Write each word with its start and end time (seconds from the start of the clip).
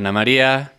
Ana 0.00 0.12
María, 0.12 0.72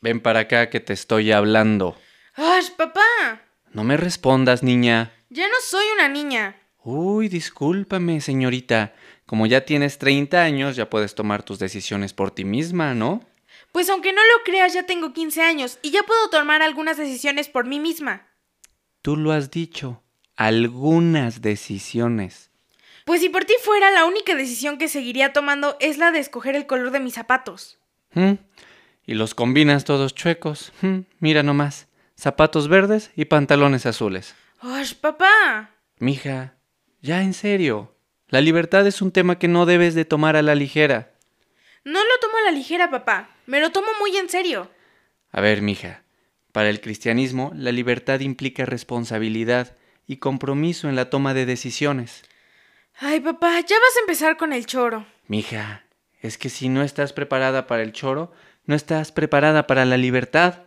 ven 0.00 0.20
para 0.20 0.40
acá 0.40 0.68
que 0.68 0.80
te 0.80 0.94
estoy 0.94 1.30
hablando. 1.30 1.96
¡Ay, 2.34 2.64
papá! 2.76 3.40
No 3.72 3.84
me 3.84 3.96
respondas, 3.96 4.64
niña. 4.64 5.12
Ya 5.30 5.46
no 5.46 5.54
soy 5.62 5.84
una 5.94 6.08
niña. 6.08 6.56
Uy, 6.82 7.28
discúlpame, 7.28 8.20
señorita. 8.20 8.92
Como 9.26 9.46
ya 9.46 9.64
tienes 9.64 9.98
30 9.98 10.42
años, 10.42 10.74
ya 10.74 10.90
puedes 10.90 11.14
tomar 11.14 11.44
tus 11.44 11.60
decisiones 11.60 12.12
por 12.14 12.32
ti 12.32 12.44
misma, 12.44 12.94
¿no? 12.94 13.24
Pues 13.70 13.88
aunque 13.90 14.12
no 14.12 14.20
lo 14.22 14.42
creas, 14.42 14.74
ya 14.74 14.82
tengo 14.82 15.12
15 15.12 15.40
años 15.40 15.78
y 15.80 15.92
ya 15.92 16.02
puedo 16.02 16.28
tomar 16.28 16.60
algunas 16.60 16.96
decisiones 16.96 17.48
por 17.48 17.66
mí 17.66 17.78
misma. 17.78 18.26
Tú 19.02 19.16
lo 19.16 19.30
has 19.30 19.52
dicho. 19.52 20.02
Algunas 20.34 21.42
decisiones. 21.42 22.50
Pues 23.04 23.20
si 23.20 23.28
por 23.28 23.44
ti 23.44 23.54
fuera, 23.62 23.92
la 23.92 24.04
única 24.04 24.34
decisión 24.34 24.78
que 24.78 24.88
seguiría 24.88 25.32
tomando 25.32 25.76
es 25.78 25.96
la 25.96 26.10
de 26.10 26.18
escoger 26.18 26.56
el 26.56 26.66
color 26.66 26.90
de 26.90 26.98
mis 26.98 27.14
zapatos. 27.14 27.78
¿Mm? 28.14 28.34
Y 29.06 29.14
los 29.14 29.34
combinas 29.34 29.84
todos 29.84 30.14
chuecos. 30.14 30.72
¿Mm? 30.80 31.00
Mira 31.20 31.42
nomás. 31.42 31.88
Zapatos 32.16 32.68
verdes 32.68 33.10
y 33.16 33.26
pantalones 33.26 33.86
azules. 33.86 34.34
¡Ay, 34.60 34.86
papá! 35.00 35.70
Mija, 35.98 36.54
ya 37.02 37.22
en 37.22 37.34
serio. 37.34 37.94
La 38.28 38.40
libertad 38.40 38.86
es 38.86 39.02
un 39.02 39.12
tema 39.12 39.38
que 39.38 39.48
no 39.48 39.66
debes 39.66 39.94
de 39.94 40.04
tomar 40.04 40.36
a 40.36 40.42
la 40.42 40.54
ligera. 40.54 41.12
No 41.84 42.00
lo 42.02 42.20
tomo 42.20 42.38
a 42.38 42.50
la 42.50 42.56
ligera, 42.56 42.90
papá. 42.90 43.28
Me 43.46 43.60
lo 43.60 43.70
tomo 43.70 43.88
muy 44.00 44.16
en 44.16 44.28
serio. 44.28 44.70
A 45.30 45.40
ver, 45.40 45.60
mija, 45.60 46.02
para 46.52 46.70
el 46.70 46.80
cristianismo 46.80 47.52
la 47.54 47.72
libertad 47.72 48.20
implica 48.20 48.64
responsabilidad 48.64 49.76
y 50.06 50.16
compromiso 50.16 50.88
en 50.88 50.96
la 50.96 51.10
toma 51.10 51.34
de 51.34 51.46
decisiones. 51.46 52.24
Ay, 52.98 53.20
papá, 53.20 53.60
ya 53.60 53.76
vas 53.76 53.96
a 53.96 54.00
empezar 54.00 54.36
con 54.36 54.52
el 54.52 54.66
choro. 54.66 55.04
Mija, 55.26 55.83
es 56.24 56.38
que 56.38 56.48
si 56.48 56.70
no 56.70 56.82
estás 56.82 57.12
preparada 57.12 57.66
para 57.66 57.82
el 57.82 57.92
choro, 57.92 58.32
no 58.64 58.74
estás 58.74 59.12
preparada 59.12 59.66
para 59.66 59.84
la 59.84 59.98
libertad. 59.98 60.62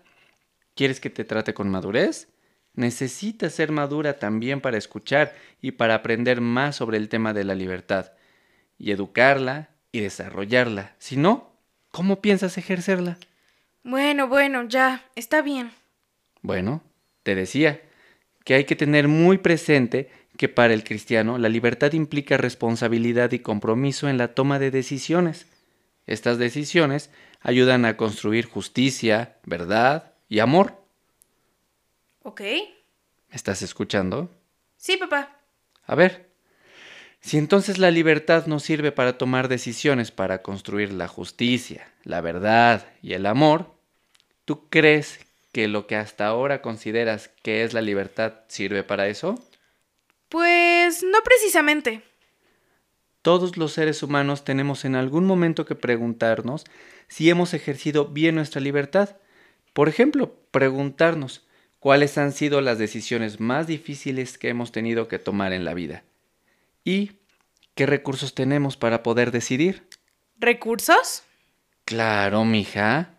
¿Quieres 0.76 1.00
que 1.00 1.10
te 1.10 1.24
trate 1.24 1.56
con 1.56 1.68
madurez? 1.68 2.28
Necesitas 2.76 3.56
ser 3.56 3.72
madura 3.72 4.20
también 4.20 4.62
para 4.62 4.78
escuchar 4.78 5.34
y 5.60 5.72
para 5.72 5.96
aprender 5.96 6.42
más 6.42 6.76
sobre 6.76 6.98
el 6.98 7.10
tema 7.10 7.34
de 7.34 7.44
la 7.44 7.56
libertad, 7.56 8.12
y 8.78 8.92
educarla 8.92 9.70
y 9.92 10.02
desarrollarla. 10.02 10.94
Si 11.00 11.18
no, 11.18 11.52
¿cómo 11.90 12.22
piensas 12.22 12.60
ejercerla? 12.60 13.18
Bueno, 13.82 14.28
bueno, 14.28 14.68
ya, 14.68 15.06
está 15.16 15.42
bien. 15.42 15.72
Bueno, 16.44 16.84
te 17.24 17.34
decía 17.34 17.82
que 18.44 18.54
hay 18.54 18.66
que 18.66 18.76
tener 18.76 19.08
muy 19.08 19.40
presente 19.40 20.12
que 20.38 20.48
para 20.48 20.74
el 20.74 20.84
cristiano 20.84 21.38
la 21.38 21.50
libertad 21.50 21.92
implica 21.94 22.38
responsabilidad 22.38 23.32
y 23.32 23.40
compromiso 23.40 24.08
en 24.08 24.18
la 24.18 24.30
toma 24.30 24.60
de 24.60 24.72
decisiones. 24.72 25.48
Estas 26.08 26.38
decisiones 26.40 27.12
ayudan 27.42 27.86
a 27.86 27.98
construir 27.98 28.46
justicia, 28.46 29.38
verdad 29.44 30.14
y 30.28 30.40
amor. 30.40 30.82
¿Ok? 32.24 32.42
¿Me 32.42 33.36
estás 33.36 33.62
escuchando? 33.62 34.32
Sí, 34.78 34.98
papá. 34.98 35.40
A 35.86 35.96
ver, 35.96 36.30
si 37.20 37.38
entonces 37.38 37.78
la 37.78 37.92
libertad 37.92 38.46
nos 38.48 38.64
sirve 38.64 38.92
para 38.92 39.18
tomar 39.18 39.48
decisiones 39.48 40.12
para 40.12 40.42
construir 40.42 40.94
la 40.94 41.08
justicia, 41.08 41.92
la 42.04 42.22
verdad 42.22 42.88
y 43.02 43.14
el 43.14 43.26
amor, 43.26 43.74
¿tú 44.46 44.70
crees 44.70 45.20
que 45.52 45.68
lo 45.68 45.88
que 45.88 45.96
hasta 45.96 46.28
ahora 46.28 46.62
consideras 46.62 47.30
que 47.44 47.64
es 47.64 47.74
la 47.74 47.82
libertad 47.82 48.34
sirve 48.48 48.84
para 48.84 49.08
eso? 49.08 49.36
Pues 50.30 51.04
no 51.04 51.20
precisamente. 51.24 52.02
Todos 53.28 53.58
los 53.58 53.74
seres 53.74 54.04
humanos 54.04 54.46
tenemos 54.46 54.86
en 54.86 54.96
algún 54.96 55.26
momento 55.26 55.66
que 55.66 55.76
preguntarnos 55.76 56.64
si 57.10 57.30
hemos 57.30 57.54
ejercido 57.54 58.06
bien 58.06 58.36
nuestra 58.36 58.62
libertad. 58.62 59.18
Por 59.74 59.90
ejemplo, 59.90 60.40
preguntarnos 60.52 61.46
cuáles 61.80 62.18
han 62.18 62.32
sido 62.32 62.62
las 62.62 62.78
decisiones 62.78 63.42
más 63.42 63.68
difíciles 63.68 64.38
que 64.38 64.48
hemos 64.48 64.72
tenido 64.72 65.10
que 65.10 65.20
tomar 65.20 65.52
en 65.52 65.66
la 65.66 65.74
vida 65.74 66.06
y 66.86 67.18
qué 67.76 67.86
recursos 67.86 68.34
tenemos 68.34 68.78
para 68.78 69.04
poder 69.04 69.32
decidir. 69.32 69.86
¿Recursos? 70.40 71.24
Claro, 71.84 72.46
mija. 72.46 73.10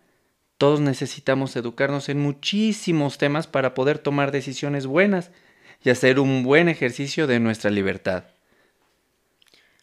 Todos 0.57 0.79
necesitamos 0.79 1.55
educarnos 1.55 2.09
en 2.09 2.19
muchísimos 2.19 3.19
temas 3.19 3.45
para 3.45 3.75
poder 3.75 3.99
tomar 3.99 4.31
decisiones 4.31 4.87
buenas 4.87 5.29
y 5.83 5.91
hacer 5.91 6.19
un 6.19 6.41
buen 6.41 6.67
ejercicio 6.67 7.27
de 7.27 7.39
nuestra 7.39 7.69
libertad. 7.69 8.23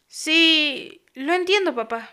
Sí, 0.07 1.01
lo 1.13 1.33
entiendo, 1.33 1.75
papá. 1.75 2.09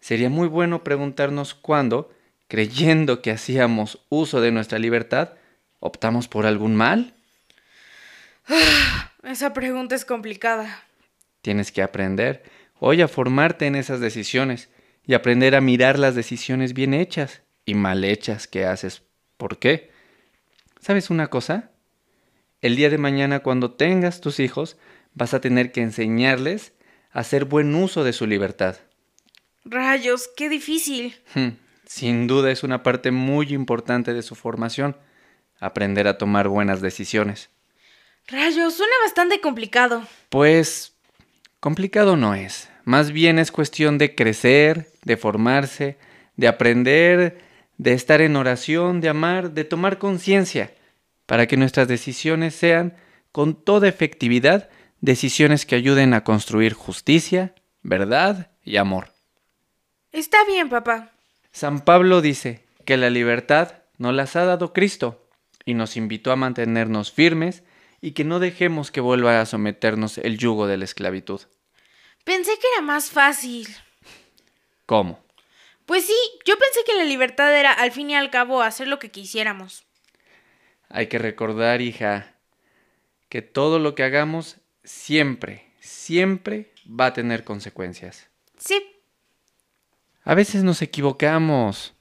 Sería 0.00 0.28
muy 0.30 0.48
bueno 0.48 0.82
preguntarnos 0.82 1.54
cuándo, 1.54 2.10
creyendo 2.48 3.22
que 3.22 3.30
hacíamos 3.30 4.04
uso 4.08 4.40
de 4.40 4.50
nuestra 4.50 4.78
libertad, 4.78 5.34
optamos 5.78 6.26
por 6.28 6.46
algún 6.46 6.74
mal. 6.74 7.14
Esa 9.22 9.52
pregunta 9.52 9.94
es 9.94 10.04
complicada. 10.04 10.84
Tienes 11.42 11.70
que 11.72 11.82
aprender 11.82 12.42
hoy 12.78 13.02
a 13.02 13.08
formarte 13.08 13.66
en 13.66 13.76
esas 13.76 14.00
decisiones 14.00 14.70
y 15.06 15.14
aprender 15.14 15.54
a 15.54 15.60
mirar 15.60 15.98
las 15.98 16.14
decisiones 16.14 16.72
bien 16.72 16.94
hechas 16.94 17.42
y 17.64 17.74
mal 17.74 18.04
hechas 18.04 18.46
que 18.46 18.64
haces. 18.64 19.02
¿Por 19.36 19.58
qué? 19.58 19.90
¿Sabes 20.80 21.10
una 21.10 21.28
cosa? 21.28 21.70
El 22.60 22.76
día 22.76 22.90
de 22.90 22.98
mañana 22.98 23.40
cuando 23.40 23.72
tengas 23.72 24.20
tus 24.20 24.40
hijos 24.40 24.76
vas 25.14 25.34
a 25.34 25.40
tener 25.40 25.72
que 25.72 25.82
enseñarles 25.82 26.72
hacer 27.12 27.44
buen 27.44 27.74
uso 27.74 28.04
de 28.04 28.12
su 28.12 28.26
libertad. 28.26 28.76
Rayos, 29.64 30.28
qué 30.36 30.48
difícil. 30.48 31.14
Hmm, 31.34 31.50
Sin 31.86 32.26
duda 32.26 32.50
es 32.50 32.62
una 32.62 32.82
parte 32.82 33.10
muy 33.10 33.52
importante 33.52 34.14
de 34.14 34.22
su 34.22 34.34
formación, 34.34 34.96
aprender 35.58 36.06
a 36.08 36.18
tomar 36.18 36.48
buenas 36.48 36.80
decisiones. 36.80 37.50
Rayos, 38.28 38.74
suena 38.74 38.94
bastante 39.04 39.40
complicado. 39.40 40.06
Pues 40.28 40.94
complicado 41.58 42.16
no 42.16 42.34
es, 42.34 42.68
más 42.84 43.10
bien 43.10 43.38
es 43.38 43.50
cuestión 43.52 43.98
de 43.98 44.14
crecer, 44.14 44.90
de 45.04 45.16
formarse, 45.16 45.98
de 46.36 46.48
aprender, 46.48 47.40
de 47.76 47.92
estar 47.92 48.20
en 48.20 48.36
oración, 48.36 49.00
de 49.00 49.08
amar, 49.08 49.52
de 49.52 49.64
tomar 49.64 49.98
conciencia, 49.98 50.72
para 51.26 51.46
que 51.46 51.56
nuestras 51.56 51.88
decisiones 51.88 52.54
sean, 52.54 52.96
con 53.32 53.54
toda 53.54 53.88
efectividad, 53.88 54.68
decisiones 55.00 55.66
que 55.66 55.76
ayuden 55.76 56.14
a 56.14 56.24
construir 56.24 56.74
justicia, 56.74 57.54
verdad 57.82 58.50
y 58.64 58.76
amor. 58.76 59.12
Está 60.12 60.44
bien, 60.44 60.68
papá. 60.68 61.12
San 61.52 61.80
Pablo 61.80 62.20
dice 62.20 62.64
que 62.84 62.96
la 62.96 63.10
libertad 63.10 63.82
nos 63.98 64.14
las 64.14 64.36
ha 64.36 64.44
dado 64.44 64.72
Cristo 64.72 65.28
y 65.64 65.74
nos 65.74 65.96
invitó 65.96 66.32
a 66.32 66.36
mantenernos 66.36 67.12
firmes 67.12 67.62
y 68.00 68.12
que 68.12 68.24
no 68.24 68.38
dejemos 68.38 68.90
que 68.90 69.00
vuelva 69.00 69.40
a 69.40 69.46
someternos 69.46 70.18
el 70.18 70.38
yugo 70.38 70.66
de 70.66 70.78
la 70.78 70.84
esclavitud. 70.84 71.40
Pensé 72.24 72.52
que 72.58 72.66
era 72.74 72.82
más 72.82 73.10
fácil. 73.10 73.68
¿Cómo? 74.86 75.22
Pues 75.86 76.06
sí, 76.06 76.16
yo 76.44 76.56
pensé 76.58 76.80
que 76.86 76.94
la 76.94 77.04
libertad 77.04 77.54
era 77.56 77.72
al 77.72 77.92
fin 77.92 78.10
y 78.10 78.14
al 78.14 78.30
cabo 78.30 78.62
hacer 78.62 78.88
lo 78.88 78.98
que 78.98 79.10
quisiéramos. 79.10 79.84
Hay 80.88 81.08
que 81.08 81.18
recordar, 81.18 81.80
hija, 81.80 82.34
que 83.28 83.42
todo 83.42 83.78
lo 83.78 83.94
que 83.94 84.02
hagamos 84.02 84.56
siempre, 84.84 85.72
siempre 85.80 86.72
va 86.88 87.06
a 87.06 87.12
tener 87.12 87.44
consecuencias. 87.44 88.28
Sí, 88.58 88.82
A 90.24 90.34
veces 90.34 90.62
nos 90.62 90.82
equivocamos. 90.82 91.94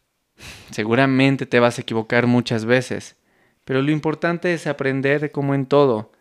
Seguramente 0.72 1.46
te 1.46 1.60
vas 1.60 1.78
a 1.78 1.82
equivocar 1.82 2.28
muchas 2.28 2.66
veces, 2.66 3.16
pero 3.66 3.82
lo 3.82 3.92
importante 3.92 4.54
es 4.54 4.68
aprender 4.68 5.32
como 5.32 5.56
en 5.56 5.66
todo, 5.66 6.12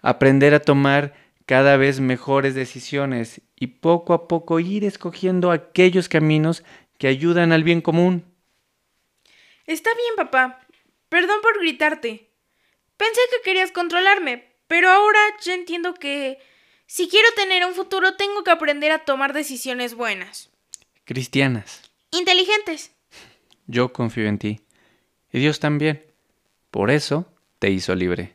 aprender 0.00 0.54
a 0.54 0.60
tomar 0.60 1.14
cada 1.46 1.76
vez 1.76 2.00
mejores 2.00 2.54
decisiones 2.54 3.42
y 3.56 3.66
poco 3.68 4.14
a 4.14 4.26
poco 4.28 4.60
ir 4.60 4.84
escogiendo 4.84 5.50
aquellos 5.50 6.08
caminos 6.08 6.64
que 6.98 7.08
ayudan 7.08 7.52
al 7.52 7.64
bien 7.64 7.80
común. 7.80 8.24
Está 9.66 9.90
bien, 9.94 10.16
papá. 10.16 10.60
Perdón 11.08 11.40
por 11.42 11.58
gritarte. 11.60 12.30
Pensé 12.96 13.20
que 13.30 13.42
querías 13.44 13.72
controlarme, 13.72 14.53
pero 14.74 14.90
ahora 14.90 15.20
ya 15.40 15.54
entiendo 15.54 15.94
que 15.94 16.36
si 16.88 17.08
quiero 17.08 17.28
tener 17.36 17.64
un 17.64 17.74
futuro 17.74 18.16
tengo 18.16 18.42
que 18.42 18.50
aprender 18.50 18.90
a 18.90 19.04
tomar 19.04 19.32
decisiones 19.32 19.94
buenas. 19.94 20.50
Cristianas. 21.04 21.80
Inteligentes. 22.10 22.90
Yo 23.68 23.92
confío 23.92 24.26
en 24.26 24.38
ti. 24.38 24.60
Y 25.32 25.38
Dios 25.38 25.60
también. 25.60 26.04
Por 26.72 26.90
eso 26.90 27.32
te 27.60 27.70
hizo 27.70 27.94
libre. 27.94 28.34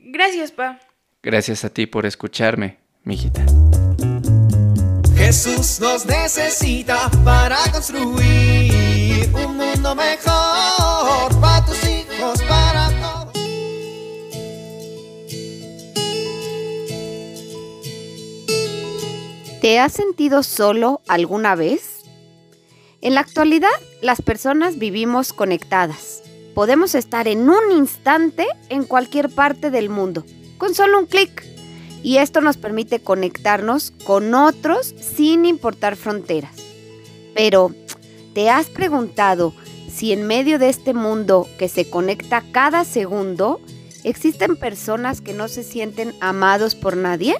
Gracias, 0.00 0.50
pa. 0.50 0.80
Gracias 1.22 1.64
a 1.64 1.72
ti 1.72 1.86
por 1.86 2.04
escucharme, 2.04 2.78
mijita. 3.04 3.46
Jesús 5.16 5.78
nos 5.78 6.04
necesita 6.04 7.08
para 7.24 7.58
construir 7.70 9.30
un 9.32 9.56
mundo 9.56 9.94
mejor 9.94 10.55
¿Te 19.66 19.80
has 19.80 19.94
sentido 19.94 20.44
solo 20.44 21.00
alguna 21.08 21.56
vez? 21.56 22.04
En 23.00 23.14
la 23.14 23.20
actualidad, 23.20 23.68
las 24.00 24.22
personas 24.22 24.78
vivimos 24.78 25.32
conectadas. 25.32 26.22
Podemos 26.54 26.94
estar 26.94 27.26
en 27.26 27.50
un 27.50 27.72
instante 27.72 28.46
en 28.68 28.84
cualquier 28.84 29.28
parte 29.28 29.72
del 29.72 29.88
mundo, 29.88 30.24
con 30.56 30.72
solo 30.72 31.00
un 31.00 31.06
clic. 31.06 31.44
Y 32.04 32.18
esto 32.18 32.40
nos 32.40 32.56
permite 32.56 33.00
conectarnos 33.00 33.90
con 34.04 34.34
otros 34.34 34.94
sin 35.00 35.44
importar 35.44 35.96
fronteras. 35.96 36.54
Pero, 37.34 37.74
¿te 38.34 38.50
has 38.50 38.66
preguntado 38.66 39.52
si 39.92 40.12
en 40.12 40.28
medio 40.28 40.60
de 40.60 40.68
este 40.68 40.94
mundo 40.94 41.48
que 41.58 41.68
se 41.68 41.90
conecta 41.90 42.44
cada 42.52 42.84
segundo, 42.84 43.60
existen 44.04 44.54
personas 44.54 45.20
que 45.20 45.32
no 45.32 45.48
se 45.48 45.64
sienten 45.64 46.14
amados 46.20 46.76
por 46.76 46.96
nadie? 46.96 47.34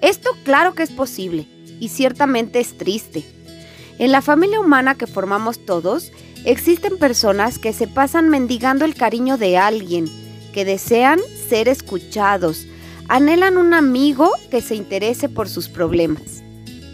Esto 0.00 0.30
claro 0.44 0.74
que 0.74 0.82
es 0.82 0.90
posible 0.90 1.46
y 1.80 1.88
ciertamente 1.88 2.60
es 2.60 2.76
triste. 2.76 3.24
En 3.98 4.12
la 4.12 4.22
familia 4.22 4.60
humana 4.60 4.94
que 4.94 5.06
formamos 5.06 5.64
todos, 5.64 6.12
existen 6.44 6.98
personas 6.98 7.58
que 7.58 7.72
se 7.72 7.88
pasan 7.88 8.28
mendigando 8.28 8.84
el 8.84 8.94
cariño 8.94 9.38
de 9.38 9.58
alguien, 9.58 10.06
que 10.52 10.64
desean 10.64 11.18
ser 11.48 11.68
escuchados, 11.68 12.66
anhelan 13.08 13.56
un 13.56 13.74
amigo 13.74 14.30
que 14.50 14.60
se 14.60 14.76
interese 14.76 15.28
por 15.28 15.48
sus 15.48 15.68
problemas. 15.68 16.42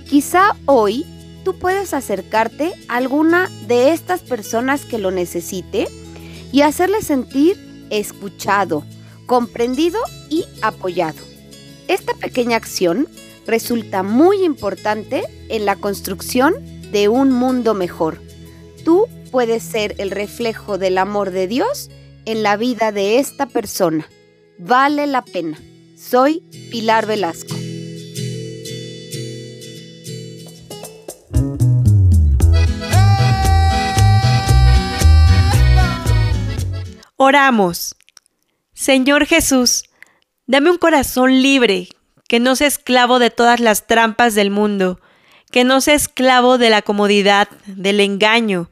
Quizá 0.09 0.57
hoy 0.65 1.05
tú 1.45 1.59
puedes 1.59 1.93
acercarte 1.93 2.73
a 2.89 2.97
alguna 2.97 3.51
de 3.67 3.93
estas 3.93 4.23
personas 4.23 4.87
que 4.87 4.99
lo 4.99 5.11
necesite 5.11 5.89
y 6.53 6.63
hacerle 6.63 7.03
sentir 7.03 7.59
escuchado, 7.91 8.85
comprendido 9.27 9.99
y 10.31 10.45
apoyado. 10.63 11.24
Esta 11.89 12.15
pequeña 12.15 12.57
acción 12.57 13.09
resulta 13.47 14.03
muy 14.03 14.45
importante 14.45 15.23
en 15.49 15.67
la 15.67 15.77
construcción 15.77 16.55
de 16.93 17.09
un 17.09 17.33
mundo 17.33 17.75
mejor. 17.75 18.21
Tú 18.85 19.07
puedes 19.31 19.63
ser 19.63 19.95
el 19.99 20.11
reflejo 20.11 20.79
del 20.79 20.97
amor 20.97 21.31
de 21.31 21.47
Dios 21.47 21.91
en 22.25 22.43
la 22.43 22.57
vida 22.57 22.93
de 22.93 23.19
esta 23.19 23.47
persona. 23.47 24.09
Vale 24.59 25.07
la 25.07 25.23
pena. 25.23 25.59
Soy 25.97 26.41
Pilar 26.71 27.07
Velasco. 27.07 27.55
Oramos. 37.17 37.97
Señor 38.75 39.25
Jesús, 39.25 39.74
dame 40.47 40.71
un 40.71 40.79
corazón 40.79 41.43
libre, 41.43 41.89
que 42.29 42.41
no 42.41 42.57
sea 42.57 42.67
esclavo 42.67 43.19
de 43.19 43.31
todas 43.31 43.61
las 43.61 43.87
trampas 43.87 44.35
del 44.35 44.51
mundo, 44.51 45.01
que 45.51 45.65
no 45.65 45.81
sea 45.81 45.95
esclavo 45.95 46.59
de 46.59 46.71
la 46.71 46.83
comodidad, 46.83 47.49
del 47.67 48.01
engaño, 48.01 48.71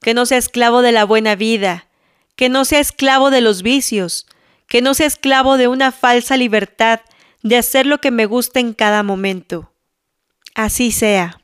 que 0.00 0.14
no 0.14 0.26
sea 0.26 0.38
esclavo 0.38 0.82
de 0.82 0.92
la 0.92 1.04
buena 1.04 1.34
vida, 1.34 1.88
que 2.36 2.48
no 2.48 2.64
sea 2.64 2.80
esclavo 2.80 3.30
de 3.30 3.40
los 3.40 3.62
vicios, 3.62 4.26
que 4.66 4.80
no 4.80 4.94
sea 4.94 5.06
esclavo 5.06 5.58
de 5.58 5.68
una 5.68 5.92
falsa 5.92 6.36
libertad 6.36 7.00
de 7.42 7.56
hacer 7.56 7.86
lo 7.86 7.98
que 7.98 8.10
me 8.10 8.26
gusta 8.26 8.60
en 8.60 8.72
cada 8.72 9.02
momento. 9.02 9.72
Así 10.54 10.92
sea. 10.92 11.41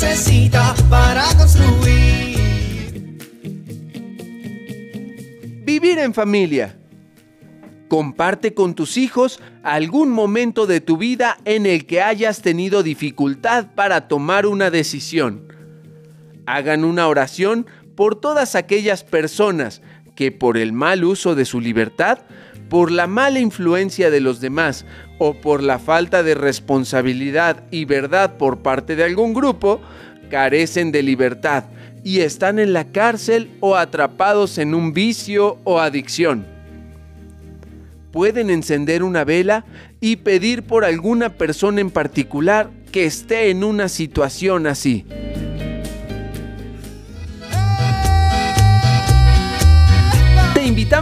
Necesita 0.00 0.74
para 0.88 1.24
construir. 1.36 2.38
Vivir 5.62 5.98
en 5.98 6.14
familia. 6.14 6.78
Comparte 7.86 8.54
con 8.54 8.74
tus 8.74 8.96
hijos 8.96 9.40
algún 9.62 10.10
momento 10.10 10.66
de 10.66 10.80
tu 10.80 10.96
vida 10.96 11.36
en 11.44 11.66
el 11.66 11.84
que 11.84 12.00
hayas 12.00 12.40
tenido 12.40 12.82
dificultad 12.82 13.74
para 13.74 14.08
tomar 14.08 14.46
una 14.46 14.70
decisión. 14.70 15.52
Hagan 16.46 16.84
una 16.84 17.06
oración 17.06 17.66
por 17.94 18.18
todas 18.18 18.54
aquellas 18.54 19.04
personas 19.04 19.82
que 20.16 20.32
por 20.32 20.56
el 20.56 20.72
mal 20.72 21.04
uso 21.04 21.34
de 21.34 21.44
su 21.44 21.60
libertad, 21.60 22.20
por 22.70 22.92
la 22.92 23.06
mala 23.06 23.40
influencia 23.40 24.10
de 24.10 24.20
los 24.20 24.40
demás 24.40 24.86
o 25.18 25.34
por 25.34 25.62
la 25.62 25.78
falta 25.78 26.22
de 26.22 26.34
responsabilidad 26.34 27.64
y 27.70 27.84
verdad 27.84 28.38
por 28.38 28.60
parte 28.60 28.96
de 28.96 29.04
algún 29.04 29.34
grupo, 29.34 29.82
carecen 30.30 30.92
de 30.92 31.02
libertad 31.02 31.64
y 32.04 32.20
están 32.20 32.58
en 32.58 32.72
la 32.72 32.84
cárcel 32.86 33.50
o 33.60 33.76
atrapados 33.76 34.56
en 34.56 34.74
un 34.74 34.94
vicio 34.94 35.58
o 35.64 35.80
adicción. 35.80 36.46
Pueden 38.12 38.50
encender 38.50 39.02
una 39.02 39.24
vela 39.24 39.64
y 40.00 40.16
pedir 40.16 40.62
por 40.62 40.84
alguna 40.84 41.30
persona 41.30 41.80
en 41.80 41.90
particular 41.90 42.70
que 42.92 43.04
esté 43.04 43.50
en 43.50 43.64
una 43.64 43.88
situación 43.88 44.66
así. 44.66 45.04